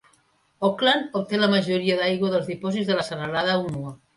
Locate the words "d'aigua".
2.01-2.33